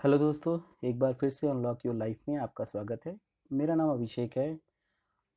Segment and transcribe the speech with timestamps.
[0.00, 0.58] Hello दोस्तों
[0.88, 3.14] एक बार फिर से अनलॉक योर लाइफ में आपका स्वागत है।
[3.52, 4.58] मेरा नाम अभिषेक है।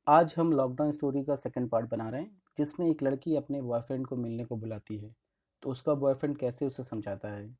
[0.06, 4.06] आज हम लॉकडाउन स्टोरी का सेकंड पार्ट बना रहे हैं जिसमें एक लड़की अपने बॉयफ्रेंड
[4.06, 5.14] को मिलने को बुलाती है
[5.62, 7.58] तो उसका बॉयफ्रेंड कैसे उसे समझाता है?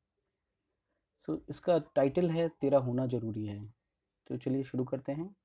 [1.21, 3.59] सो so, इसका टाइटल है तेरा होना ज़रूरी है।
[4.27, 5.35] तो चलिए शुरू करते हैं।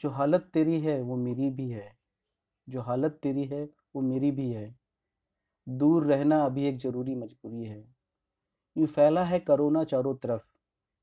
[0.00, 1.98] जो हालत तेरी है वो मेरी भी है।
[2.68, 4.74] जो हालत तेरी है वो मेरी भी है।
[5.68, 7.84] दूर रहना अभी एक ज़रूरी मजबूरी है।
[8.76, 10.59] यूँ फैला है करोना चारों तरफ़।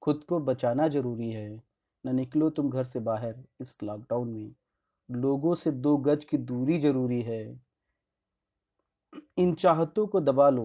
[0.07, 1.49] खुद को बचाना ज़रूरी है।
[2.05, 4.51] न निकलो तुम घर से बाहर इस लॉकडाउन में।
[5.09, 7.39] लोगों से दो गज की दूरी ज़रूरी है।
[9.37, 10.63] इन चाहतों को दबा लो।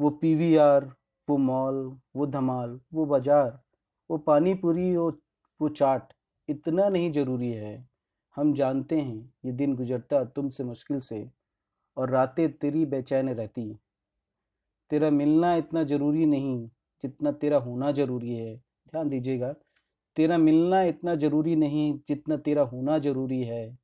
[0.00, 0.84] वो पीवीआर
[1.28, 3.58] वो मॉल, वो धमाल, वो बाज़ार,
[4.10, 5.10] वो पानी पूरी वो
[5.60, 6.12] वो चाट
[6.48, 7.88] इतना नहीं ज़रूरी है।
[8.36, 11.28] हम जानते हैं ये दिन गुजरता तुमसे मुश्किल से
[11.96, 13.66] और रातें तेरी बेचैन रहती।
[14.90, 16.68] तेरा मिलना इतना ज़रूरी नहीं
[17.04, 19.54] जितना तेरा होना ज़रूरी है, ध्यान दीजिएगा,
[20.16, 23.78] तेरा मिलना इतना ज़रूरी नहीं जितना तेरा होना ज़रूरी है।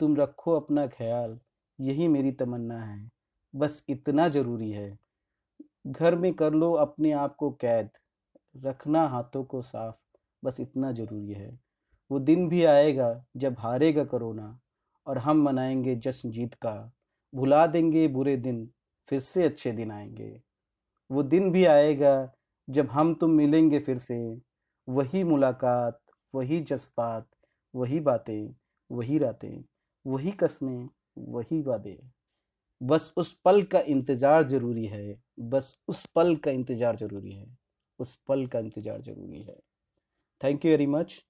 [0.00, 1.38] तुम रखो अपना ख्याल,
[1.80, 3.10] यही मेरी तमन्ना है,
[3.54, 4.98] बस इतना ज़रूरी है।
[5.86, 7.90] घर में कर लो अपने आप को कैद,
[8.56, 9.96] रखना हाथों को साफ़,
[10.44, 11.60] बस इतना ज़रूरी है।
[12.10, 14.60] वो दिन भी आएगा जब हारेगा करोना,
[15.06, 16.92] और हम मनाएँगे जश्न जीत का,
[17.34, 18.70] भुला देंगे बुरे दिन,
[19.08, 20.42] फिर से अच्छे दिन आएँगे।
[21.10, 22.32] वो दिन भी आएगा
[22.68, 24.16] जब हम तुम मिलेंगे फिर से,
[24.88, 26.00] वही मुलाकात,
[26.34, 27.26] वही जज्बात,
[27.74, 28.54] वही बातें,
[28.90, 29.64] वही रातें,
[30.06, 31.98] वही कस्में, वही वादे।
[32.80, 37.46] बस उस पल का इंतज़ार ज़रूरी है, बस उस पल का इंतज़ार ज़रूरी है,
[38.00, 39.56] उस पल का इंतज़ार ज़रूरी है।
[40.40, 41.22] थैंक यू वेरी मच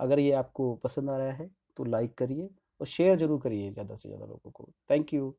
[0.00, 2.48] अगर ये आपको पसंद आ रहा है तो लाइक करिए
[2.80, 5.34] और शेयर ज़रूर करिए ज़्यादा से ज़्यादा लोगों को। Thank you